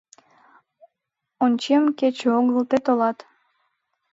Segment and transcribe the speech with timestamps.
[1.43, 3.17] Ончем— кече огыл, тый толат